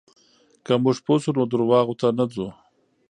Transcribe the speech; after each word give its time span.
که 0.65 0.73
موږ 0.83 0.97
پوه 1.05 1.17
شو، 1.23 1.31
نو 1.37 1.43
درواغو 1.51 1.93
ته 1.99 2.07
نه 2.17 2.25
ځو. 2.33 2.47